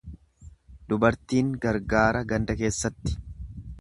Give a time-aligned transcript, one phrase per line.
[0.93, 3.15] Dubartiin gargaara ganda keessatti.